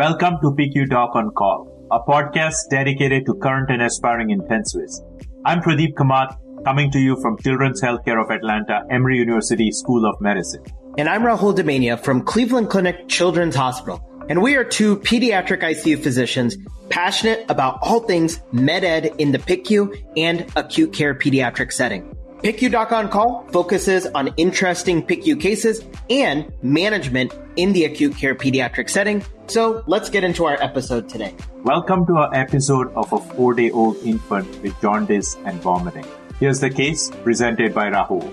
Welcome 0.00 0.38
to 0.40 0.52
PICU 0.52 0.88
Doc 0.88 1.14
on 1.14 1.30
Call, 1.32 1.86
a 1.92 2.00
podcast 2.00 2.54
dedicated 2.70 3.26
to 3.26 3.34
current 3.34 3.70
and 3.70 3.82
aspiring 3.82 4.28
intensivists. 4.28 5.02
I'm 5.44 5.60
Pradeep 5.60 5.92
Kamath, 5.92 6.38
coming 6.64 6.90
to 6.92 6.98
you 6.98 7.20
from 7.20 7.36
Children's 7.36 7.82
Healthcare 7.82 8.18
of 8.18 8.30
Atlanta, 8.30 8.80
Emory 8.90 9.18
University 9.18 9.70
School 9.70 10.06
of 10.08 10.18
Medicine. 10.22 10.64
And 10.96 11.06
I'm 11.06 11.20
Rahul 11.20 11.54
Damania 11.54 12.00
from 12.02 12.22
Cleveland 12.22 12.70
Clinic 12.70 13.08
Children's 13.08 13.54
Hospital. 13.54 14.02
And 14.30 14.40
we 14.40 14.56
are 14.56 14.64
two 14.64 14.96
pediatric 14.96 15.60
ICU 15.60 16.02
physicians 16.02 16.56
passionate 16.88 17.44
about 17.50 17.80
all 17.82 18.00
things 18.00 18.40
med 18.52 18.84
ed 18.84 19.12
in 19.18 19.32
the 19.32 19.38
PICU 19.38 20.02
and 20.16 20.50
acute 20.56 20.94
care 20.94 21.14
pediatric 21.14 21.74
setting. 21.74 22.16
PICU 22.42 22.70
Doc 22.70 22.90
on 22.90 23.10
Call 23.10 23.46
focuses 23.52 24.06
on 24.06 24.28
interesting 24.38 25.06
PICU 25.06 25.38
cases 25.38 25.84
and 26.08 26.50
management 26.62 27.34
in 27.56 27.74
the 27.74 27.84
acute 27.84 28.16
care 28.16 28.34
pediatric 28.34 28.88
setting. 28.88 29.22
So 29.50 29.82
let's 29.88 30.08
get 30.08 30.22
into 30.22 30.44
our 30.44 30.62
episode 30.62 31.08
today. 31.08 31.34
Welcome 31.64 32.06
to 32.06 32.18
our 32.18 32.32
episode 32.32 32.92
of 32.94 33.12
a 33.12 33.18
four 33.18 33.52
day 33.52 33.72
old 33.72 33.96
infant 34.04 34.46
with 34.62 34.80
jaundice 34.80 35.36
and 35.44 35.60
vomiting. 35.60 36.06
Here's 36.38 36.60
the 36.60 36.70
case 36.70 37.10
presented 37.24 37.74
by 37.74 37.90
Rahul. 37.90 38.30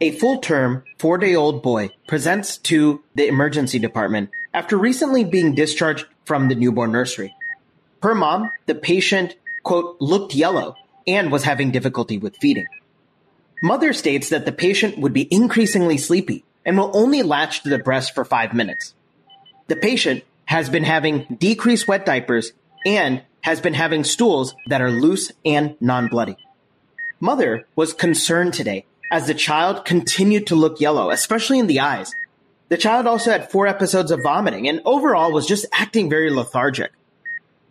A 0.00 0.12
full 0.12 0.38
term, 0.38 0.84
four 0.96 1.18
day 1.18 1.34
old 1.34 1.60
boy 1.60 1.90
presents 2.06 2.58
to 2.58 3.02
the 3.16 3.26
emergency 3.26 3.80
department 3.80 4.30
after 4.54 4.78
recently 4.78 5.24
being 5.24 5.56
discharged 5.56 6.06
from 6.24 6.46
the 6.46 6.54
newborn 6.54 6.92
nursery. 6.92 7.34
Per 8.00 8.14
mom, 8.14 8.52
the 8.66 8.76
patient 8.76 9.34
quote, 9.64 9.96
looked 10.00 10.36
yellow 10.36 10.76
and 11.08 11.32
was 11.32 11.42
having 11.42 11.72
difficulty 11.72 12.18
with 12.18 12.36
feeding. 12.36 12.68
Mother 13.60 13.92
states 13.92 14.28
that 14.28 14.44
the 14.44 14.52
patient 14.52 14.98
would 14.98 15.12
be 15.12 15.26
increasingly 15.34 15.98
sleepy 15.98 16.44
and 16.64 16.76
will 16.76 16.90
only 16.94 17.22
latch 17.22 17.62
to 17.62 17.68
the 17.68 17.78
breast 17.78 18.14
for 18.14 18.24
five 18.24 18.54
minutes. 18.54 18.94
The 19.68 19.76
patient 19.76 20.24
has 20.46 20.68
been 20.68 20.84
having 20.84 21.36
decreased 21.38 21.88
wet 21.88 22.04
diapers 22.04 22.52
and 22.84 23.22
has 23.42 23.60
been 23.60 23.74
having 23.74 24.04
stools 24.04 24.54
that 24.66 24.80
are 24.80 24.90
loose 24.90 25.32
and 25.44 25.76
non-bloody. 25.80 26.36
Mother 27.20 27.66
was 27.76 27.92
concerned 27.92 28.54
today 28.54 28.84
as 29.10 29.26
the 29.26 29.34
child 29.34 29.84
continued 29.84 30.46
to 30.48 30.54
look 30.54 30.80
yellow, 30.80 31.10
especially 31.10 31.58
in 31.58 31.66
the 31.66 31.80
eyes. 31.80 32.12
The 32.68 32.76
child 32.76 33.06
also 33.06 33.30
had 33.30 33.50
four 33.50 33.66
episodes 33.66 34.10
of 34.10 34.22
vomiting 34.22 34.68
and 34.68 34.80
overall 34.84 35.32
was 35.32 35.46
just 35.46 35.66
acting 35.72 36.08
very 36.08 36.30
lethargic. 36.30 36.92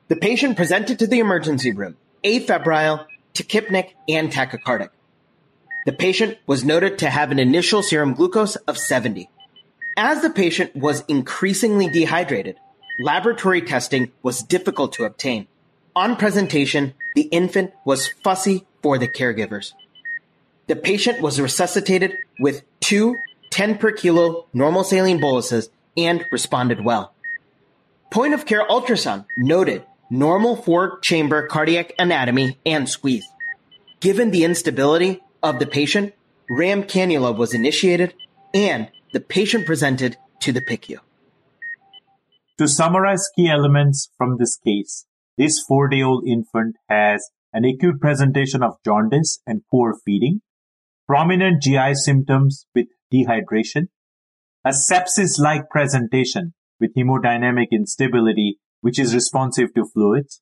The 0.07 0.15
patient 0.15 0.57
presented 0.57 0.99
to 0.99 1.07
the 1.07 1.19
emergency 1.19 1.71
room, 1.71 1.97
afebrile, 2.23 3.05
tachypneic, 3.33 3.93
and 4.07 4.31
tachycardic. 4.31 4.89
The 5.85 5.93
patient 5.93 6.37
was 6.45 6.63
noted 6.63 6.99
to 6.99 7.09
have 7.09 7.31
an 7.31 7.39
initial 7.39 7.81
serum 7.81 8.13
glucose 8.13 8.55
of 8.55 8.77
70. 8.77 9.29
As 9.97 10.21
the 10.21 10.29
patient 10.29 10.75
was 10.75 11.03
increasingly 11.07 11.87
dehydrated, 11.87 12.57
laboratory 12.99 13.61
testing 13.61 14.11
was 14.21 14.43
difficult 14.43 14.93
to 14.93 15.05
obtain. 15.05 15.47
On 15.95 16.15
presentation, 16.15 16.93
the 17.15 17.23
infant 17.23 17.73
was 17.83 18.07
fussy 18.07 18.65
for 18.81 18.97
the 18.97 19.07
caregivers. 19.07 19.73
The 20.67 20.75
patient 20.75 21.21
was 21.21 21.41
resuscitated 21.41 22.17
with 22.39 22.63
two 22.79 23.17
10 23.49 23.77
per 23.77 23.91
kilo 23.91 24.45
normal 24.53 24.83
saline 24.83 25.19
boluses 25.19 25.69
and 25.97 26.25
responded 26.31 26.85
well. 26.85 27.13
Point 28.11 28.33
of 28.33 28.45
care 28.45 28.65
ultrasound 28.67 29.25
noted 29.37 29.83
normal 30.09 30.55
four 30.55 30.99
chamber 30.99 31.47
cardiac 31.47 31.93
anatomy 31.99 32.57
and 32.65 32.87
squeeze. 32.87 33.27
Given 33.99 34.31
the 34.31 34.45
instability 34.45 35.21
of 35.43 35.59
the 35.59 35.65
patient, 35.65 36.13
RAM 36.49 36.83
cannula 36.83 37.35
was 37.35 37.53
initiated 37.53 38.13
and 38.53 38.89
the 39.13 39.19
patient 39.19 39.65
presented 39.65 40.17
to 40.41 40.51
the 40.51 40.61
PICU. 40.61 40.97
To 42.57 42.67
summarize 42.67 43.29
key 43.35 43.49
elements 43.49 44.09
from 44.17 44.37
this 44.37 44.57
case, 44.57 45.05
this 45.37 45.59
four 45.67 45.87
day 45.87 46.01
old 46.01 46.27
infant 46.27 46.75
has 46.89 47.29
an 47.53 47.65
acute 47.65 47.99
presentation 47.99 48.63
of 48.63 48.77
jaundice 48.85 49.39
and 49.45 49.61
poor 49.69 49.95
feeding, 50.05 50.41
prominent 51.07 51.61
GI 51.61 51.95
symptoms 51.95 52.65
with 52.75 52.87
dehydration, 53.13 53.87
a 54.63 54.69
sepsis 54.69 55.39
like 55.39 55.69
presentation 55.69 56.53
with 56.79 56.95
hemodynamic 56.95 57.67
instability 57.71 58.59
which 58.81 58.99
is 58.99 59.13
responsive 59.13 59.73
to 59.73 59.85
fluids. 59.85 60.41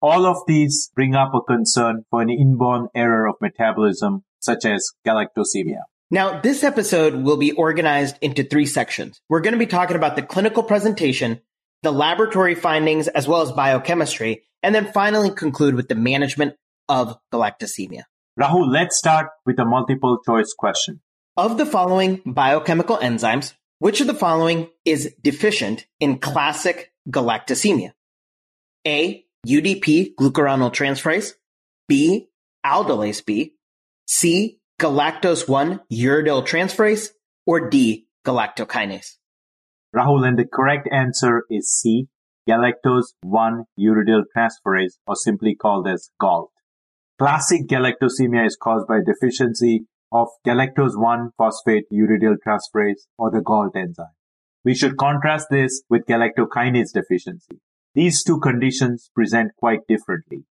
All 0.00 0.26
of 0.26 0.38
these 0.46 0.90
bring 0.94 1.14
up 1.14 1.32
a 1.34 1.40
concern 1.40 2.04
for 2.10 2.22
an 2.22 2.30
inborn 2.30 2.88
error 2.94 3.28
of 3.28 3.36
metabolism, 3.40 4.24
such 4.42 4.64
as 4.64 4.90
galactosemia. 5.06 5.82
Now, 6.10 6.40
this 6.40 6.62
episode 6.62 7.14
will 7.14 7.38
be 7.38 7.52
organized 7.52 8.16
into 8.20 8.44
three 8.44 8.66
sections. 8.66 9.20
We're 9.30 9.40
going 9.40 9.54
to 9.54 9.58
be 9.58 9.66
talking 9.66 9.96
about 9.96 10.14
the 10.14 10.22
clinical 10.22 10.62
presentation, 10.62 11.40
the 11.82 11.90
laboratory 11.90 12.54
findings, 12.54 13.08
as 13.08 13.26
well 13.26 13.40
as 13.40 13.50
biochemistry, 13.52 14.42
and 14.62 14.74
then 14.74 14.92
finally 14.92 15.30
conclude 15.30 15.74
with 15.74 15.88
the 15.88 15.94
management 15.94 16.54
of 16.88 17.16
galactosemia. 17.32 18.02
Rahul, 18.38 18.70
let's 18.70 18.98
start 18.98 19.28
with 19.46 19.58
a 19.58 19.64
multiple 19.64 20.18
choice 20.24 20.52
question. 20.52 21.00
Of 21.36 21.56
the 21.56 21.64
following 21.64 22.20
biochemical 22.26 22.98
enzymes, 22.98 23.54
which 23.78 24.00
of 24.00 24.06
the 24.06 24.14
following 24.14 24.68
is 24.84 25.14
deficient 25.22 25.86
in 25.98 26.18
classic 26.18 26.92
galactosemia? 27.08 27.92
A. 28.86 29.24
UDP 29.46 30.14
glucuronyl 30.14 30.72
transferase. 30.72 31.32
B. 31.88 32.28
Aldolase 32.64 33.24
B. 33.24 33.54
C. 34.06 34.58
Galactose 34.80 35.48
1 35.48 35.80
uridyl 35.92 36.46
transferase. 36.46 37.08
Or 37.46 37.68
D. 37.68 38.06
Galactokinase. 38.24 39.16
Rahul, 39.94 40.26
and 40.26 40.38
the 40.38 40.46
correct 40.46 40.88
answer 40.92 41.44
is 41.50 41.70
C. 41.70 42.08
Galactose 42.48 43.14
1 43.22 43.64
uridyl 43.78 44.22
transferase, 44.36 44.94
or 45.06 45.14
simply 45.16 45.54
called 45.54 45.86
as 45.86 46.10
GALT. 46.20 46.50
Classic 47.18 47.68
galactosemia 47.68 48.46
is 48.46 48.56
caused 48.60 48.88
by 48.88 48.98
deficiency 49.04 49.86
of 50.10 50.28
galactose 50.46 50.96
1 50.98 51.30
phosphate 51.38 51.84
uridyl 51.92 52.36
transferase 52.44 53.06
or 53.16 53.30
the 53.30 53.40
GALT 53.40 53.76
enzyme. 53.76 54.06
We 54.64 54.74
should 54.74 54.96
contrast 54.96 55.48
this 55.50 55.82
with 55.88 56.06
galactokinase 56.06 56.92
deficiency. 56.92 57.60
These 57.94 58.24
two 58.24 58.40
conditions 58.40 59.10
present 59.14 59.52
quite 59.56 59.86
differently. 59.88 60.44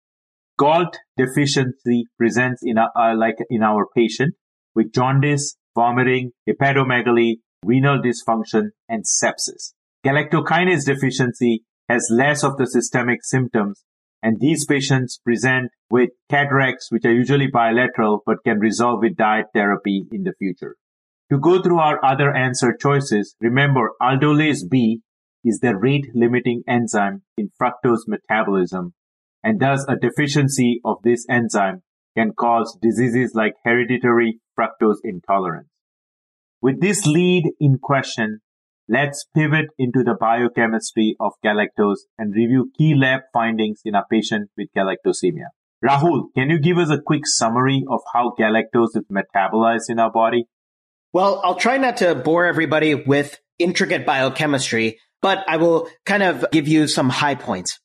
GALT 0.60 0.98
deficiency 1.16 2.04
presents 2.18 2.60
in 2.62 2.76
a, 2.76 2.88
uh, 2.94 3.16
like 3.16 3.36
in 3.48 3.62
our 3.62 3.86
patient 3.96 4.34
with 4.74 4.92
jaundice, 4.92 5.56
vomiting, 5.74 6.32
hepatomegaly, 6.46 7.36
renal 7.64 7.98
dysfunction, 8.02 8.68
and 8.86 9.04
sepsis. 9.04 9.72
Galactokinase 10.04 10.84
deficiency 10.84 11.64
has 11.88 12.06
less 12.12 12.44
of 12.44 12.58
the 12.58 12.66
systemic 12.66 13.20
symptoms, 13.22 13.84
and 14.22 14.38
these 14.38 14.66
patients 14.66 15.18
present 15.24 15.70
with 15.88 16.10
cataracts, 16.28 16.88
which 16.90 17.06
are 17.06 17.14
usually 17.14 17.46
bilateral 17.50 18.22
but 18.26 18.44
can 18.44 18.58
resolve 18.58 19.00
with 19.00 19.16
diet 19.16 19.46
therapy 19.54 20.04
in 20.12 20.24
the 20.24 20.34
future. 20.38 20.76
To 21.32 21.38
go 21.38 21.62
through 21.62 21.78
our 21.78 22.04
other 22.04 22.36
answer 22.36 22.76
choices, 22.78 23.34
remember 23.40 23.92
aldolase 24.02 24.68
B 24.70 25.00
is 25.42 25.60
the 25.60 25.74
rate 25.74 26.08
limiting 26.14 26.64
enzyme 26.68 27.22
in 27.38 27.50
fructose 27.58 28.06
metabolism, 28.06 28.92
and 29.42 29.60
thus 29.60 29.84
a 29.88 29.96
deficiency 29.96 30.80
of 30.84 30.96
this 31.02 31.26
enzyme 31.28 31.82
can 32.16 32.32
cause 32.32 32.76
diseases 32.80 33.32
like 33.34 33.54
hereditary 33.64 34.40
fructose 34.58 34.98
intolerance. 35.04 35.68
With 36.60 36.80
this 36.80 37.06
lead 37.06 37.44
in 37.58 37.78
question, 37.78 38.40
let's 38.88 39.24
pivot 39.34 39.66
into 39.78 40.02
the 40.04 40.16
biochemistry 40.20 41.16
of 41.18 41.32
galactose 41.44 42.00
and 42.18 42.34
review 42.34 42.70
key 42.76 42.94
lab 42.94 43.22
findings 43.32 43.80
in 43.84 43.94
a 43.94 44.04
patient 44.10 44.50
with 44.58 44.68
galactosemia. 44.76 45.48
Rahul, 45.82 46.24
can 46.36 46.50
you 46.50 46.58
give 46.58 46.76
us 46.76 46.90
a 46.90 47.00
quick 47.00 47.22
summary 47.24 47.82
of 47.88 48.00
how 48.12 48.34
galactose 48.38 48.96
is 48.96 49.04
metabolized 49.10 49.88
in 49.88 49.98
our 49.98 50.10
body? 50.12 50.44
Well, 51.12 51.40
I'll 51.42 51.54
try 51.54 51.78
not 51.78 51.96
to 51.98 52.14
bore 52.14 52.44
everybody 52.44 52.94
with 52.94 53.40
intricate 53.58 54.04
biochemistry, 54.04 54.98
but 55.22 55.42
I 55.48 55.56
will 55.56 55.88
kind 56.04 56.22
of 56.22 56.44
give 56.52 56.68
you 56.68 56.86
some 56.86 57.08
high 57.08 57.34
points. 57.34 57.79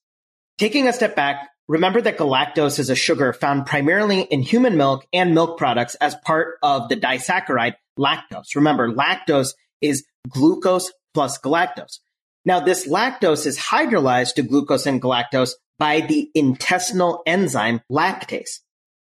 Taking 0.57 0.87
a 0.87 0.93
step 0.93 1.17
back, 1.17 1.49
remember 1.67 1.99
that 2.01 2.17
galactose 2.17 2.79
is 2.79 2.89
a 2.89 2.95
sugar 2.95 3.33
found 3.33 3.65
primarily 3.65 4.21
in 4.21 4.41
human 4.41 4.77
milk 4.77 5.05
and 5.11 5.33
milk 5.33 5.57
products 5.57 5.95
as 5.95 6.15
part 6.23 6.55
of 6.63 6.87
the 6.87 6.95
disaccharide 6.95 7.75
lactose. 7.99 8.55
Remember, 8.55 8.89
lactose 8.89 9.53
is 9.81 10.05
glucose 10.29 10.93
plus 11.13 11.37
galactose. 11.39 11.99
Now, 12.45 12.61
this 12.61 12.87
lactose 12.87 13.45
is 13.45 13.59
hydrolyzed 13.59 14.35
to 14.35 14.43
glucose 14.43 14.85
and 14.85 15.01
galactose 15.01 15.51
by 15.77 15.99
the 16.01 16.29
intestinal 16.33 17.21
enzyme 17.25 17.81
lactase. 17.91 18.59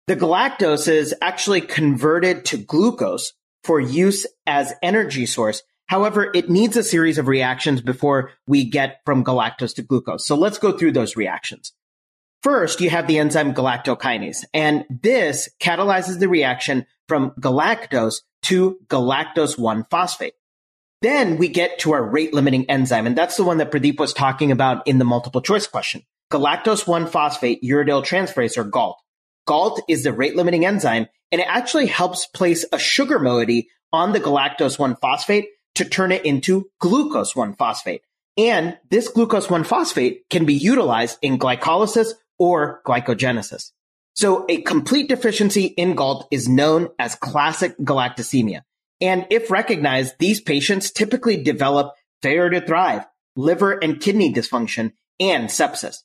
The 0.07 0.15
galactose 0.15 0.87
is 0.87 1.13
actually 1.21 1.61
converted 1.61 2.45
to 2.45 2.57
glucose 2.57 3.33
for 3.63 3.79
use 3.79 4.25
as 4.47 4.73
energy 4.81 5.27
source. 5.27 5.61
However, 5.87 6.31
it 6.33 6.49
needs 6.49 6.77
a 6.77 6.83
series 6.83 7.17
of 7.17 7.27
reactions 7.27 7.81
before 7.81 8.31
we 8.47 8.65
get 8.65 9.01
from 9.05 9.23
galactose 9.23 9.75
to 9.75 9.83
glucose. 9.83 10.25
So 10.25 10.35
let's 10.35 10.57
go 10.57 10.71
through 10.71 10.93
those 10.93 11.15
reactions. 11.15 11.73
First, 12.41 12.81
you 12.81 12.89
have 12.89 13.07
the 13.07 13.17
enzyme 13.17 13.53
galactokinase, 13.53 14.45
and 14.53 14.85
this 14.89 15.49
catalyzes 15.59 16.19
the 16.19 16.29
reaction 16.29 16.85
from 17.07 17.31
galactose 17.39 18.21
to 18.43 18.77
galactose 18.87 19.57
1 19.57 19.85
phosphate. 19.89 20.33
Then 21.01 21.37
we 21.37 21.47
get 21.47 21.79
to 21.79 21.93
our 21.93 22.03
rate 22.03 22.33
limiting 22.33 22.69
enzyme, 22.69 23.07
and 23.07 23.17
that's 23.17 23.35
the 23.35 23.43
one 23.43 23.57
that 23.57 23.71
Pradeep 23.71 23.99
was 23.99 24.13
talking 24.13 24.51
about 24.51 24.87
in 24.87 24.97
the 24.97 25.05
multiple 25.05 25.41
choice 25.41 25.67
question. 25.67 26.03
Galactose 26.31 26.87
1 26.87 27.07
phosphate 27.07 27.63
uridyl 27.63 28.03
transferase 28.03 28.57
or 28.57 28.63
GALT. 28.63 28.97
GALT 29.47 29.81
is 29.87 30.03
the 30.03 30.13
rate 30.13 30.35
limiting 30.35 30.65
enzyme, 30.65 31.07
and 31.31 31.41
it 31.41 31.47
actually 31.47 31.87
helps 31.87 32.25
place 32.27 32.65
a 32.71 32.79
sugar 32.79 33.19
moiety 33.19 33.69
on 33.91 34.13
the 34.13 34.19
galactose 34.19 34.79
1 34.79 34.97
phosphate 34.97 35.47
to 35.75 35.85
turn 35.85 36.11
it 36.11 36.25
into 36.25 36.69
glucose 36.79 37.35
1 37.35 37.55
phosphate. 37.55 38.01
And 38.37 38.77
this 38.89 39.07
glucose 39.07 39.49
1 39.49 39.63
phosphate 39.63 40.23
can 40.29 40.45
be 40.45 40.53
utilized 40.53 41.17
in 41.21 41.39
glycolysis 41.39 42.13
or 42.37 42.81
glycogenesis. 42.85 43.71
So 44.13 44.45
a 44.47 44.61
complete 44.61 45.09
deficiency 45.09 45.65
in 45.65 45.95
GALT 45.95 46.27
is 46.31 46.47
known 46.47 46.89
as 46.97 47.15
classic 47.15 47.77
galactosemia. 47.77 48.61
And 49.01 49.27
if 49.29 49.51
recognized, 49.51 50.15
these 50.19 50.39
patients 50.39 50.91
typically 50.91 51.43
develop 51.43 51.93
failure 52.21 52.49
to 52.49 52.61
thrive, 52.61 53.05
liver 53.35 53.71
and 53.73 53.99
kidney 53.99 54.33
dysfunction, 54.33 54.93
and 55.19 55.49
sepsis. 55.49 55.97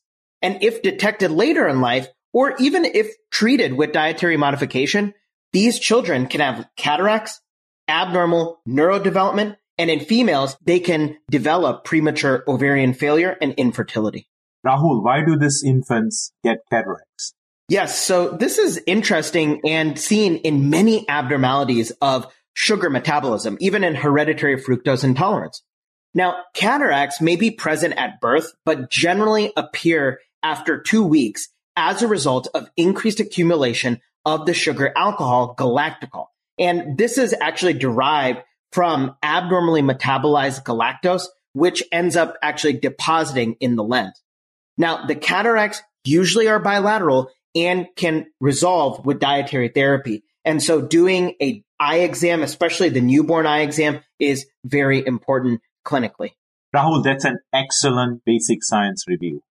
And 0.43 0.63
if 0.63 0.83
detected 0.83 1.31
later 1.31 1.69
in 1.69 1.81
life, 1.81 2.09
or 2.33 2.57
even 2.59 2.85
if 2.85 3.15
treated 3.31 3.75
with 3.75 3.93
dietary 3.93 4.37
modification, 4.37 5.15
these 5.53 5.79
children 5.79 6.27
can 6.27 6.41
have 6.41 6.67
cataracts, 6.77 7.41
abnormal 7.89 8.61
neurodevelopment, 8.67 9.57
and 9.81 9.91
in 9.91 10.01
females, 10.01 10.59
they 10.63 10.79
can 10.79 11.17
develop 11.31 11.85
premature 11.85 12.45
ovarian 12.47 12.93
failure 12.93 13.35
and 13.41 13.55
infertility. 13.55 14.29
Rahul, 14.65 15.03
why 15.03 15.25
do 15.25 15.39
these 15.39 15.65
infants 15.67 16.33
get 16.45 16.59
cataracts? 16.69 17.33
Yes, 17.71 17.99
so 17.99 18.29
this 18.29 18.59
is 18.59 18.79
interesting 18.87 19.63
and 19.65 19.99
seen 19.99 20.37
in 20.37 20.69
many 20.69 21.09
abnormalities 21.09 21.93
of 22.03 22.31
sugar 22.53 22.91
metabolism, 22.91 23.57
even 23.59 23.83
in 23.83 23.95
hereditary 23.95 24.61
fructose 24.61 25.03
intolerance. 25.03 25.63
Now, 26.13 26.35
cataracts 26.53 27.23
may 27.23 27.37
be 27.37 27.51
present 27.51 27.95
at 27.97 28.21
birth, 28.21 28.53
but 28.67 28.91
generally 28.91 29.51
appear 29.57 30.21
after 30.43 30.83
two 30.83 31.07
weeks 31.07 31.49
as 31.75 32.03
a 32.03 32.09
result 32.09 32.49
of 32.53 32.69
increased 32.77 33.21
accumulation 33.21 34.03
of 34.27 34.45
the 34.45 34.53
sugar 34.53 34.93
alcohol 34.95 35.55
galactitol. 35.57 36.27
And 36.59 36.99
this 36.99 37.17
is 37.17 37.35
actually 37.41 37.73
derived 37.73 38.41
from 38.73 39.17
abnormally 39.23 39.83
metabolized 39.83 40.65
galactose, 40.65 41.27
which 41.53 41.83
ends 41.91 42.17
up 42.17 42.37
actually 42.43 42.75
depositing 42.75 43.57
in 43.61 43.77
the 43.77 43.85
lens. 43.85 44.23
Now, 44.79 45.07
the 45.07 45.17
cataracts 45.17 45.83
usually 46.05 46.49
are 46.49 46.61
bilateral 46.61 47.31
and 47.55 47.87
can 47.97 48.27
resolve 48.41 49.05
with 49.05 49.19
dietary 49.19 49.69
therapy. 49.69 50.23
And 50.45 50.63
so 50.63 50.81
doing 50.81 51.35
a 51.43 51.63
eye 51.79 51.99
exam, 51.99 52.43
especially 52.43 52.89
the 52.89 53.01
newborn 53.01 53.47
eye 53.47 53.61
exam, 53.61 54.01
is 54.19 54.47
very 54.65 55.05
important 55.05 55.61
clinically. 55.87 56.31
Rahul, 56.75 57.03
that's 57.03 57.25
an 57.25 57.39
excellent 57.53 58.25
basic 58.25 58.63
science 58.63 59.05
review. 59.09 59.43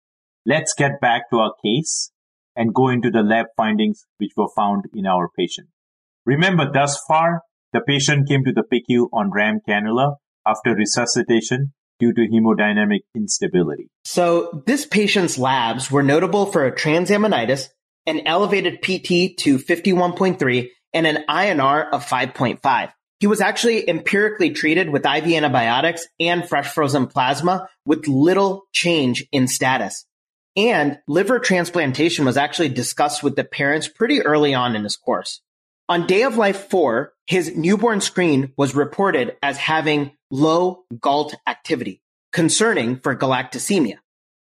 Let's 0.46 0.74
get 0.74 1.02
back 1.02 1.30
to 1.30 1.40
our 1.40 1.54
case 1.64 2.12
and 2.56 2.74
go 2.74 2.88
into 2.88 3.12
the 3.12 3.22
lab 3.22 3.48
findings 3.58 4.06
which 4.18 4.32
were 4.38 4.48
found 4.56 4.86
in 4.94 5.06
our 5.06 5.30
patient. 5.38 5.68
Remember, 6.26 6.72
thus 6.72 7.00
far, 7.08 7.42
the 7.74 7.82
patient 7.82 8.28
came 8.28 8.44
to 8.44 8.54
the 8.54 8.64
PICU 8.64 9.10
on 9.14 9.32
RAM 9.32 9.60
cannula 9.68 10.16
after 10.46 10.74
resuscitation 10.74 11.74
due 12.00 12.14
to 12.14 12.22
hemodynamic 12.22 13.02
instability. 13.16 13.90
So 14.06 14.64
this 14.66 14.86
patient's 14.86 15.38
labs 15.38 15.92
were 15.92 16.04
notable 16.04 16.46
for 16.46 16.66
a 16.66 16.72
transaminitis, 16.72 17.68
an 18.06 18.22
elevated 18.26 18.82
PT 18.82 19.38
to 19.40 19.60
51.3, 19.60 20.70
and 20.94 21.06
an 21.06 21.26
INR 21.30 21.90
of 21.92 22.06
5.5. 22.06 22.92
He 23.20 23.28
was 23.28 23.42
actually 23.42 23.88
empirically 23.88 24.52
treated 24.52 24.90
with 24.90 25.06
IV 25.06 25.26
antibiotics 25.26 26.08
and 26.20 26.48
fresh 26.48 26.74
frozen 26.74 27.08
plasma 27.08 27.68
with 27.86 28.08
little 28.08 28.64
change 28.72 29.28
in 29.32 29.48
status. 29.48 30.06
And 30.56 31.00
liver 31.08 31.40
transplantation 31.40 32.26
was 32.26 32.38
actually 32.38 32.70
discussed 32.70 33.22
with 33.22 33.36
the 33.36 33.44
parents 33.44 33.90
pretty 33.90 34.22
early 34.22 34.54
on 34.54 34.76
in 34.76 34.84
his 34.84 34.96
course. 34.96 35.42
On 35.90 36.06
day 36.06 36.22
of 36.22 36.38
life 36.38 36.70
four, 36.70 37.14
his 37.26 37.58
newborn 37.58 38.00
screen 38.00 38.54
was 38.56 38.76
reported 38.76 39.36
as 39.42 39.58
having 39.58 40.12
low 40.30 40.84
GALT 41.02 41.34
activity, 41.48 42.04
concerning 42.32 43.00
for 43.00 43.16
galactosemia. 43.16 43.96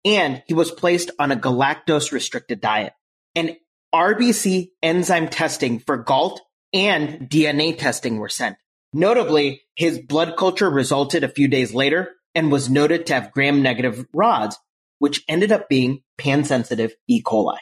And 0.05 0.41
he 0.47 0.53
was 0.53 0.71
placed 0.71 1.11
on 1.19 1.33
a 1.33 1.35
galactose 1.35 2.13
restricted 2.13 2.61
diet. 2.61 2.93
And 3.35 3.57
RBC 3.93 4.69
enzyme 4.81 5.27
testing 5.27 5.79
for 5.79 5.97
GALT 5.97 6.39
and 6.71 7.29
DNA 7.29 7.77
testing 7.77 8.19
were 8.19 8.29
sent. 8.29 8.55
Notably, 8.93 9.63
his 9.75 9.99
blood 9.99 10.37
culture 10.37 10.69
resulted 10.69 11.25
a 11.25 11.29
few 11.29 11.49
days 11.49 11.73
later 11.73 12.11
and 12.33 12.53
was 12.53 12.69
noted 12.69 13.07
to 13.07 13.15
have 13.15 13.33
gram 13.33 13.61
negative 13.61 14.05
rods, 14.13 14.57
which 14.99 15.25
ended 15.27 15.51
up 15.51 15.67
being 15.67 16.03
pan-sensitive 16.17 16.93
E. 17.09 17.21
coli. 17.21 17.57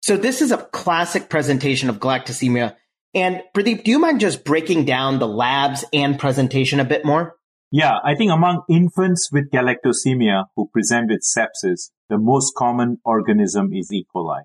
So 0.00 0.16
this 0.16 0.40
is 0.40 0.50
a 0.50 0.58
classic 0.58 1.28
presentation 1.28 1.90
of 1.90 1.98
galactosemia. 1.98 2.76
And 3.16 3.40
Pradeep, 3.54 3.82
do 3.82 3.90
you 3.90 3.98
mind 3.98 4.20
just 4.20 4.44
breaking 4.44 4.84
down 4.84 5.18
the 5.18 5.26
labs 5.26 5.86
and 5.90 6.18
presentation 6.18 6.80
a 6.80 6.84
bit 6.84 7.02
more? 7.02 7.36
Yeah, 7.72 7.94
I 8.04 8.14
think 8.14 8.30
among 8.30 8.64
infants 8.68 9.30
with 9.32 9.50
galactosemia 9.50 10.44
who 10.54 10.68
present 10.68 11.08
with 11.08 11.22
sepsis, 11.22 11.90
the 12.10 12.18
most 12.18 12.52
common 12.54 12.98
organism 13.06 13.70
is 13.72 13.90
E. 13.90 14.04
coli. 14.14 14.42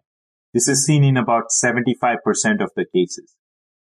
This 0.53 0.69
is 0.69 0.85
seen 0.85 1.03
in 1.03 1.17
about 1.17 1.47
75% 1.63 2.15
of 2.61 2.71
the 2.77 2.85
cases. 2.95 3.35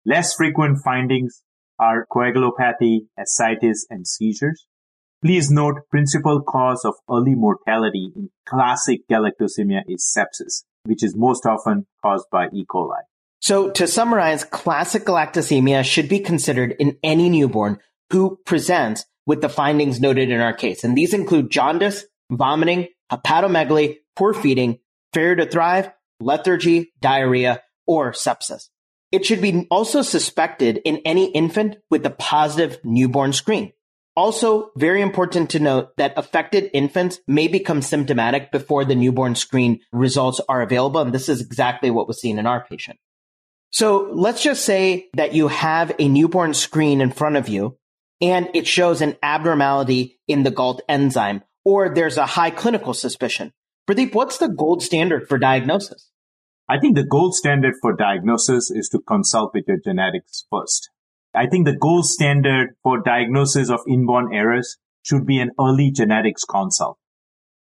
Less 0.06 0.32
frequent 0.34 0.78
findings 0.84 1.42
are 1.80 2.06
coagulopathy, 2.08 3.08
ascites, 3.18 3.84
and 3.90 4.06
seizures. 4.06 4.68
Please 5.24 5.50
note, 5.50 5.74
principal 5.90 6.40
cause 6.40 6.84
of 6.84 6.94
early 7.10 7.34
mortality 7.34 8.12
in 8.14 8.30
classic 8.46 9.00
galactosemia 9.10 9.82
is 9.88 10.16
sepsis, 10.16 10.62
which 10.84 11.02
is 11.02 11.16
most 11.16 11.44
often 11.46 11.88
caused 12.00 12.26
by 12.30 12.46
E. 12.54 12.64
coli. 12.64 13.07
So 13.40 13.70
to 13.70 13.86
summarize, 13.86 14.44
classic 14.44 15.04
galactosemia 15.04 15.84
should 15.84 16.08
be 16.08 16.20
considered 16.20 16.74
in 16.78 16.98
any 17.02 17.28
newborn 17.28 17.78
who 18.10 18.38
presents 18.44 19.04
with 19.26 19.40
the 19.40 19.48
findings 19.48 20.00
noted 20.00 20.30
in 20.30 20.40
our 20.40 20.52
case. 20.54 20.84
And 20.84 20.96
these 20.96 21.14
include 21.14 21.50
jaundice, 21.50 22.04
vomiting, 22.30 22.88
hepatomegaly, 23.12 23.98
poor 24.16 24.34
feeding, 24.34 24.78
failure 25.12 25.36
to 25.36 25.46
thrive, 25.46 25.90
lethargy, 26.20 26.92
diarrhea, 27.00 27.62
or 27.86 28.12
sepsis. 28.12 28.68
It 29.12 29.24
should 29.24 29.40
be 29.40 29.66
also 29.70 30.02
suspected 30.02 30.80
in 30.84 31.00
any 31.04 31.30
infant 31.30 31.76
with 31.90 32.04
a 32.04 32.10
positive 32.10 32.78
newborn 32.84 33.32
screen. 33.32 33.72
Also, 34.16 34.72
very 34.76 35.00
important 35.00 35.50
to 35.50 35.60
note 35.60 35.96
that 35.96 36.12
affected 36.18 36.70
infants 36.74 37.20
may 37.28 37.46
become 37.46 37.80
symptomatic 37.80 38.50
before 38.50 38.84
the 38.84 38.96
newborn 38.96 39.36
screen 39.36 39.80
results 39.92 40.40
are 40.48 40.60
available. 40.60 41.00
And 41.00 41.14
this 41.14 41.28
is 41.28 41.40
exactly 41.40 41.90
what 41.90 42.08
was 42.08 42.20
seen 42.20 42.38
in 42.38 42.46
our 42.46 42.64
patient. 42.64 42.98
So 43.70 44.10
let's 44.12 44.42
just 44.42 44.64
say 44.64 45.08
that 45.14 45.34
you 45.34 45.48
have 45.48 45.94
a 45.98 46.08
newborn 46.08 46.54
screen 46.54 47.00
in 47.00 47.10
front 47.10 47.36
of 47.36 47.48
you 47.48 47.76
and 48.20 48.48
it 48.54 48.66
shows 48.66 49.00
an 49.00 49.16
abnormality 49.22 50.18
in 50.26 50.42
the 50.42 50.50
GALT 50.50 50.80
enzyme 50.88 51.42
or 51.64 51.94
there's 51.94 52.16
a 52.16 52.26
high 52.26 52.50
clinical 52.50 52.94
suspicion. 52.94 53.52
Pradeep, 53.88 54.14
what's 54.14 54.38
the 54.38 54.48
gold 54.48 54.82
standard 54.82 55.28
for 55.28 55.38
diagnosis? 55.38 56.10
I 56.68 56.78
think 56.78 56.96
the 56.96 57.04
gold 57.04 57.34
standard 57.34 57.74
for 57.80 57.94
diagnosis 57.94 58.70
is 58.70 58.88
to 58.90 59.00
consult 59.00 59.52
with 59.54 59.64
your 59.66 59.78
genetics 59.78 60.44
first. 60.50 60.90
I 61.34 61.46
think 61.46 61.66
the 61.66 61.76
gold 61.76 62.04
standard 62.04 62.76
for 62.82 63.02
diagnosis 63.02 63.70
of 63.70 63.80
inborn 63.88 64.34
errors 64.34 64.76
should 65.02 65.26
be 65.26 65.38
an 65.38 65.50
early 65.58 65.90
genetics 65.90 66.44
consult. 66.44 66.98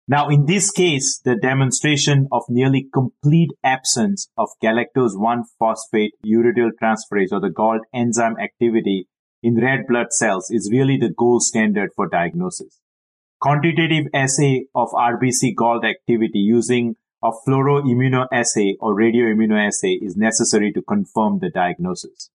Now, 0.07 0.29
in 0.29 0.45
this 0.45 0.69
case, 0.69 1.19
the 1.25 1.35
demonstration 1.35 2.27
of 2.31 2.43
nearly 2.47 2.88
complete 2.93 3.50
absence 3.63 4.29
of 4.38 4.50
galactose 4.63 5.17
1 5.19 5.43
phosphate 5.57 6.13
uridyl 6.24 6.69
transferase 6.79 7.31
or 7.31 7.39
the 7.39 7.50
GALT 7.50 7.81
enzyme 7.91 8.38
activity 8.39 9.07
in 9.41 9.55
red 9.55 9.88
blood 9.88 10.07
cells 10.12 10.51
is 10.51 10.69
really 10.71 10.97
the 10.97 11.09
gold 11.09 11.41
standard 11.41 11.89
for 11.95 12.07
diagnosis. 12.07 12.79
Quantitative 13.41 14.05
assay 14.13 14.65
of 14.75 14.89
RBC 14.89 15.55
GALT 15.55 15.83
activity 15.83 16.39
using 16.39 16.95
a 17.24 17.31
fluoroimmunoassay 17.47 18.74
or 18.79 18.95
radioimmunoassay 18.95 19.97
is 20.01 20.15
necessary 20.15 20.71
to 20.74 20.83
confirm 20.83 21.39
the 21.39 21.50
diagnosis. 21.50 22.29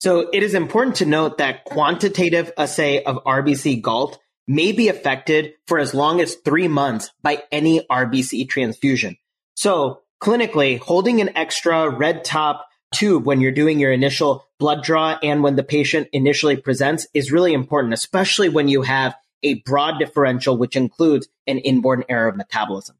So 0.00 0.28
it 0.32 0.42
is 0.42 0.54
important 0.54 0.96
to 0.96 1.06
note 1.06 1.38
that 1.38 1.64
quantitative 1.64 2.50
assay 2.58 3.04
of 3.04 3.22
RBC 3.24 3.80
GALT 3.80 4.18
may 4.46 4.72
be 4.72 4.88
affected 4.88 5.54
for 5.66 5.78
as 5.78 5.94
long 5.94 6.20
as 6.20 6.34
three 6.36 6.68
months 6.68 7.10
by 7.22 7.42
any 7.50 7.86
RBC 7.90 8.48
transfusion. 8.48 9.16
So 9.54 10.00
clinically, 10.22 10.78
holding 10.78 11.20
an 11.20 11.36
extra 11.36 11.88
red 11.88 12.24
top 12.24 12.66
tube 12.92 13.24
when 13.24 13.40
you're 13.40 13.52
doing 13.52 13.80
your 13.80 13.92
initial 13.92 14.46
blood 14.58 14.82
draw 14.82 15.18
and 15.22 15.42
when 15.42 15.56
the 15.56 15.64
patient 15.64 16.08
initially 16.12 16.56
presents 16.56 17.06
is 17.14 17.32
really 17.32 17.52
important, 17.52 17.94
especially 17.94 18.48
when 18.48 18.68
you 18.68 18.82
have 18.82 19.14
a 19.42 19.54
broad 19.62 19.98
differential, 19.98 20.56
which 20.56 20.76
includes 20.76 21.28
an 21.46 21.58
inborn 21.58 22.04
error 22.08 22.28
of 22.28 22.36
metabolism. 22.36 22.96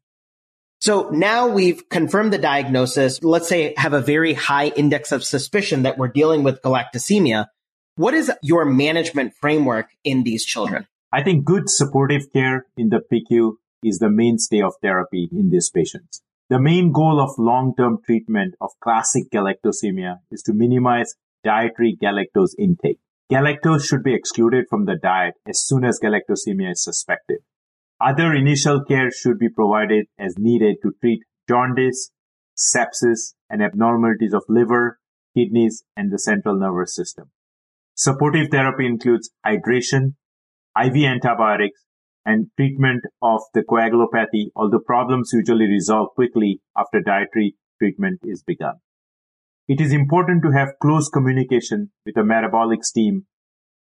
So 0.81 1.09
now 1.11 1.47
we've 1.47 1.87
confirmed 1.87 2.33
the 2.33 2.37
diagnosis. 2.37 3.23
Let's 3.23 3.47
say 3.47 3.73
have 3.77 3.93
a 3.93 4.01
very 4.01 4.33
high 4.33 4.67
index 4.67 5.13
of 5.13 5.23
suspicion 5.23 5.83
that 5.83 5.97
we're 5.97 6.09
dealing 6.09 6.43
with 6.43 6.61
galactosemia. 6.61 7.47
What 7.95 8.13
is 8.13 8.29
your 8.41 8.65
management 8.65 9.33
framework 9.39 9.91
in 10.03 10.23
these 10.23 10.43
children? 10.43 10.87
I 11.13 11.21
think 11.21 11.45
good 11.45 11.69
supportive 11.69 12.33
care 12.33 12.65
in 12.75 12.89
the 12.89 12.99
PICU 12.99 13.57
is 13.83 13.99
the 13.99 14.09
mainstay 14.09 14.61
of 14.61 14.73
therapy 14.81 15.29
in 15.31 15.51
these 15.51 15.69
patients. 15.69 16.23
The 16.49 16.59
main 16.59 16.91
goal 16.91 17.21
of 17.21 17.37
long-term 17.37 17.99
treatment 18.03 18.55
of 18.59 18.71
classic 18.81 19.25
galactosemia 19.31 20.21
is 20.31 20.41
to 20.41 20.53
minimize 20.53 21.13
dietary 21.43 21.95
galactose 22.01 22.55
intake. 22.57 22.97
Galactose 23.31 23.85
should 23.87 24.03
be 24.03 24.15
excluded 24.15 24.65
from 24.67 24.85
the 24.85 24.95
diet 24.95 25.35
as 25.47 25.63
soon 25.63 25.85
as 25.85 25.99
galactosemia 26.03 26.71
is 26.71 26.83
suspected. 26.83 27.41
Other 28.01 28.33
initial 28.33 28.83
care 28.83 29.11
should 29.11 29.37
be 29.37 29.49
provided 29.49 30.07
as 30.17 30.39
needed 30.39 30.77
to 30.81 30.95
treat 30.99 31.19
jaundice, 31.47 32.09
sepsis, 32.57 33.35
and 33.51 33.61
abnormalities 33.61 34.33
of 34.33 34.45
liver, 34.49 34.97
kidneys, 35.37 35.83
and 35.95 36.11
the 36.11 36.17
central 36.17 36.57
nervous 36.57 36.95
system. 36.95 37.29
Supportive 37.93 38.47
therapy 38.49 38.87
includes 38.87 39.29
hydration, 39.45 40.15
IV 40.77 40.95
antibiotics, 41.05 41.81
and 42.25 42.47
treatment 42.57 43.03
of 43.21 43.41
the 43.53 43.61
coagulopathy, 43.61 44.47
although 44.55 44.79
problems 44.79 45.31
usually 45.33 45.67
resolve 45.67 46.09
quickly 46.15 46.61
after 46.77 47.01
dietary 47.01 47.55
treatment 47.79 48.19
is 48.23 48.43
begun. 48.43 48.75
It 49.67 49.81
is 49.81 49.93
important 49.93 50.43
to 50.43 50.51
have 50.51 50.79
close 50.81 51.09
communication 51.09 51.91
with 52.05 52.15
the 52.15 52.21
metabolics 52.21 52.93
team, 52.93 53.25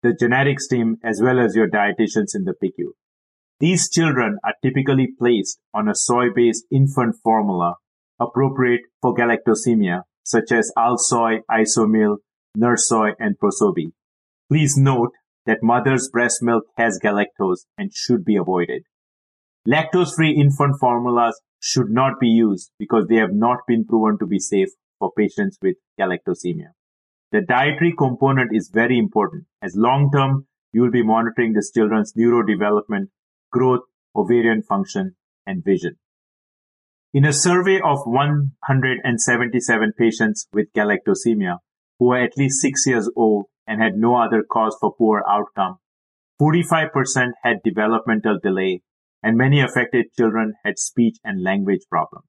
the 0.03 0.13
genetics 0.13 0.67
team, 0.67 0.97
as 1.03 1.21
well 1.21 1.39
as 1.39 1.55
your 1.55 1.69
dietitians 1.69 2.35
in 2.35 2.45
the 2.45 2.53
PICU. 2.53 2.91
These 3.59 3.89
children 3.89 4.37
are 4.43 4.53
typically 4.63 5.09
placed 5.19 5.59
on 5.73 5.89
a 5.89 5.95
soy-based 5.95 6.65
infant 6.71 7.15
formula 7.21 7.75
appropriate 8.19 8.81
for 9.01 9.13
galactosemia, 9.13 10.03
such 10.23 10.51
as 10.51 10.71
Alsoy, 10.77 11.39
Isomil, 11.51 12.17
Nursoy, 12.57 13.13
and 13.19 13.35
ProSobee. 13.37 13.91
Please 14.49 14.75
note 14.77 15.11
that 15.45 15.63
mother's 15.63 16.09
breast 16.09 16.37
milk 16.41 16.65
has 16.77 16.99
galactose 17.03 17.65
and 17.77 17.93
should 17.93 18.23
be 18.23 18.35
avoided. 18.35 18.83
Lactose-free 19.67 20.31
infant 20.31 20.75
formulas 20.79 21.39
should 21.61 21.89
not 21.89 22.19
be 22.19 22.27
used 22.27 22.71
because 22.79 23.07
they 23.07 23.17
have 23.17 23.33
not 23.33 23.59
been 23.67 23.85
proven 23.85 24.17
to 24.19 24.25
be 24.25 24.39
safe 24.39 24.69
for 24.97 25.11
patients 25.17 25.57
with 25.61 25.75
galactosemia. 25.99 26.71
The 27.31 27.41
dietary 27.41 27.93
component 27.97 28.49
is 28.53 28.71
very 28.73 28.97
important 28.97 29.45
as 29.61 29.75
long 29.75 30.09
term 30.11 30.47
you 30.71 30.81
will 30.81 30.91
be 30.91 31.03
monitoring 31.03 31.53
this 31.53 31.71
children's 31.71 32.13
neurodevelopment, 32.13 33.07
growth, 33.51 33.81
ovarian 34.15 34.61
function, 34.61 35.15
and 35.45 35.63
vision. 35.63 35.95
In 37.13 37.25
a 37.25 37.33
survey 37.33 37.79
of 37.83 37.99
177 38.05 39.93
patients 39.97 40.47
with 40.53 40.71
galactosemia 40.75 41.57
who 41.97 42.09
were 42.09 42.19
at 42.23 42.37
least 42.37 42.61
six 42.61 42.85
years 42.85 43.09
old 43.15 43.45
and 43.69 43.81
had 43.81 43.95
no 43.95 44.17
other 44.17 44.43
cause 44.43 44.75
for 44.81 44.93
poor 44.93 45.23
outcome, 45.29 45.77
45% 46.41 46.89
had 47.43 47.57
developmental 47.63 48.39
delay 48.41 48.81
and 49.21 49.37
many 49.37 49.61
affected 49.61 50.07
children 50.17 50.53
had 50.65 50.79
speech 50.79 51.17
and 51.23 51.43
language 51.43 51.81
problems. 51.89 52.25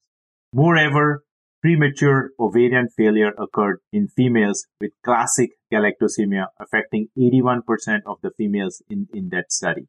Moreover, 0.52 1.24
premature 1.62 2.30
ovarian 2.38 2.88
failure 2.96 3.32
occurred 3.38 3.78
in 3.92 4.08
females 4.08 4.66
with 4.80 4.90
classic 5.04 5.50
galactosemia, 5.72 6.46
affecting 6.58 7.08
81% 7.16 7.62
of 8.06 8.18
the 8.22 8.30
females 8.36 8.82
in, 8.88 9.08
in 9.14 9.28
that 9.30 9.52
study. 9.52 9.86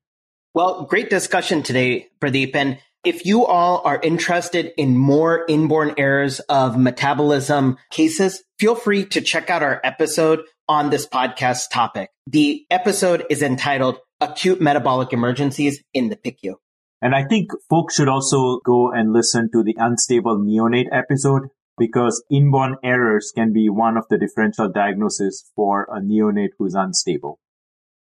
Well, 0.54 0.84
great 0.84 1.10
discussion 1.10 1.64
today, 1.64 2.10
Pradeep. 2.20 2.56
And 2.56 2.78
if 3.04 3.26
you 3.26 3.46
all 3.46 3.82
are 3.86 4.00
interested 4.02 4.74
in 4.78 4.98
more 4.98 5.46
inborn 5.48 5.96
errors 5.98 6.40
of 6.42 6.78
metabolism 6.78 7.78
cases, 7.90 8.44
feel 8.60 8.76
free 8.76 9.06
to 9.06 9.22
check 9.22 9.50
out 9.50 9.64
our 9.64 9.82
episode 9.84 10.42
on 10.68 10.90
this 10.90 11.08
podcast 11.08 11.70
topic. 11.72 12.10
The 12.28 12.66
episode 12.70 13.26
is 13.30 13.42
entitled 13.42 13.98
Acute 14.20 14.62
Metabolic 14.62 15.14
Emergencies 15.14 15.84
in 15.94 16.10
the 16.10 16.16
PICU. 16.16 16.56
And 17.02 17.16
I 17.16 17.26
think 17.26 17.50
folks 17.70 17.96
should 17.96 18.08
also 18.08 18.60
go 18.64 18.92
and 18.92 19.12
listen 19.12 19.50
to 19.54 19.64
the 19.64 19.76
unstable 19.78 20.38
neonate 20.38 20.88
episode 20.92 21.48
because 21.78 22.24
inborn 22.30 22.76
errors 22.84 23.32
can 23.36 23.54
be 23.54 23.70
one 23.70 23.98
of 23.98 24.06
the 24.10 24.18
differential 24.18 24.70
diagnoses 24.72 25.50
for 25.56 25.88
a 25.92 26.00
neonate 26.00 26.52
who's 26.60 26.76
unstable. 26.76 27.40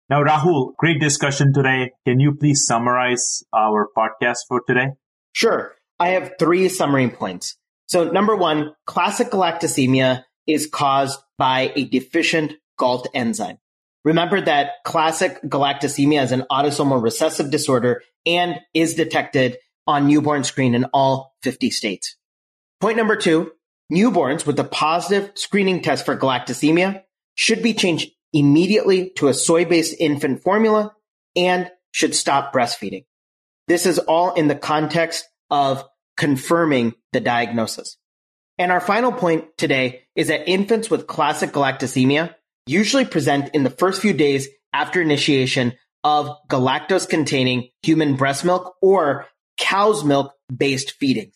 Now, 0.09 0.23
Rahul, 0.23 0.75
great 0.77 0.99
discussion 0.99 1.53
today. 1.53 1.91
Can 2.05 2.19
you 2.19 2.35
please 2.35 2.65
summarize 2.65 3.43
our 3.53 3.87
podcast 3.97 4.39
for 4.47 4.61
today? 4.67 4.89
Sure. 5.33 5.73
I 5.99 6.09
have 6.09 6.33
three 6.37 6.67
summary 6.69 7.09
points. 7.09 7.57
So 7.87 8.11
number 8.11 8.35
one, 8.35 8.73
classic 8.85 9.31
galactosemia 9.31 10.23
is 10.51 10.67
caused 10.67 11.19
by 11.37 11.71
a 11.75 11.85
deficient 11.85 12.53
GALT 12.77 13.07
enzyme. 13.13 13.57
Remember 14.03 14.41
that 14.41 14.83
classic 14.83 15.41
galactosemia 15.43 16.23
is 16.23 16.31
an 16.31 16.45
autosomal 16.51 17.01
recessive 17.01 17.51
disorder 17.51 18.01
and 18.25 18.59
is 18.73 18.95
detected 18.95 19.57
on 19.85 20.07
newborn 20.07 20.43
screen 20.43 20.73
in 20.73 20.85
all 20.85 21.35
50 21.43 21.69
states. 21.69 22.15
Point 22.79 22.97
number 22.97 23.15
two, 23.15 23.51
newborns 23.91 24.45
with 24.45 24.59
a 24.59 24.63
positive 24.63 25.31
screening 25.35 25.81
test 25.81 26.05
for 26.05 26.17
galactosemia 26.17 27.03
should 27.35 27.61
be 27.61 27.73
changed 27.73 28.09
immediately 28.33 29.11
to 29.11 29.27
a 29.27 29.33
soy-based 29.33 29.95
infant 29.99 30.41
formula 30.41 30.95
and 31.35 31.69
should 31.91 32.15
stop 32.15 32.53
breastfeeding. 32.53 33.05
This 33.67 33.85
is 33.85 33.99
all 33.99 34.33
in 34.33 34.47
the 34.47 34.55
context 34.55 35.25
of 35.49 35.83
confirming 36.17 36.93
the 37.13 37.19
diagnosis. 37.19 37.97
And 38.61 38.71
our 38.71 38.79
final 38.79 39.11
point 39.11 39.57
today 39.57 40.03
is 40.15 40.27
that 40.27 40.47
infants 40.47 40.87
with 40.87 41.07
classic 41.07 41.49
galactosemia 41.49 42.35
usually 42.67 43.05
present 43.05 43.49
in 43.55 43.63
the 43.63 43.71
first 43.71 44.03
few 44.03 44.13
days 44.13 44.49
after 44.71 45.01
initiation 45.01 45.73
of 46.03 46.29
galactose 46.47 47.09
containing 47.09 47.69
human 47.81 48.17
breast 48.17 48.45
milk 48.45 48.75
or 48.79 49.25
cow's 49.57 50.03
milk 50.03 50.33
based 50.55 50.91
feedings. 50.91 51.33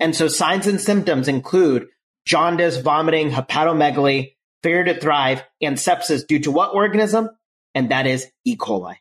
And 0.00 0.14
so 0.14 0.28
signs 0.28 0.66
and 0.66 0.78
symptoms 0.78 1.28
include 1.28 1.86
jaundice, 2.26 2.76
vomiting, 2.76 3.30
hepatomegaly, 3.30 4.34
failure 4.62 4.84
to 4.84 5.00
thrive, 5.00 5.44
and 5.62 5.78
sepsis 5.78 6.26
due 6.26 6.40
to 6.40 6.50
what 6.50 6.74
organism? 6.74 7.30
And 7.74 7.90
that 7.90 8.06
is 8.06 8.26
E. 8.44 8.54
coli. 8.54 8.96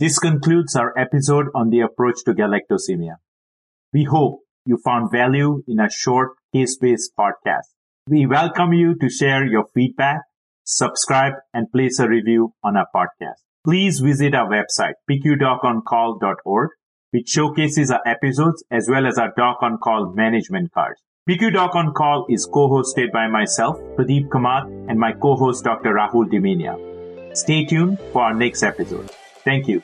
This 0.00 0.18
concludes 0.18 0.74
our 0.74 0.98
episode 0.98 1.46
on 1.54 1.70
the 1.70 1.82
approach 1.82 2.24
to 2.24 2.34
galactosemia. 2.34 3.18
We 3.92 4.02
hope 4.02 4.40
you 4.66 4.78
found 4.84 5.12
value 5.12 5.62
in 5.68 5.78
a 5.78 5.88
short 5.88 6.32
case-based 6.52 7.12
podcast. 7.18 7.68
We 8.08 8.26
welcome 8.26 8.72
you 8.72 8.96
to 9.00 9.08
share 9.08 9.46
your 9.46 9.66
feedback, 9.74 10.22
subscribe, 10.64 11.34
and 11.54 11.70
place 11.70 11.98
a 11.98 12.08
review 12.08 12.54
on 12.62 12.76
our 12.76 12.86
podcast. 12.94 13.40
Please 13.64 14.00
visit 14.00 14.34
our 14.34 14.48
website, 14.48 14.94
picudoconcall.org, 15.08 16.70
which 17.10 17.28
showcases 17.28 17.90
our 17.90 18.00
episodes 18.06 18.64
as 18.70 18.88
well 18.90 19.06
as 19.06 19.18
our 19.18 19.32
Doc 19.36 19.58
on 19.62 19.78
Call 19.78 20.12
management 20.14 20.72
cards. 20.72 21.00
PICU 21.28 21.52
Doc 21.52 21.74
on 21.74 21.92
Call 21.92 22.26
is 22.28 22.46
co-hosted 22.46 23.12
by 23.12 23.28
myself, 23.28 23.78
Pradeep 23.96 24.28
Kamath, 24.28 24.66
and 24.88 24.98
my 24.98 25.12
co-host 25.12 25.62
Dr. 25.64 25.94
Rahul 25.94 26.24
Damania. 26.24 27.36
Stay 27.36 27.64
tuned 27.64 27.98
for 28.12 28.22
our 28.22 28.34
next 28.34 28.62
episode. 28.62 29.10
Thank 29.44 29.68
you 29.68 29.82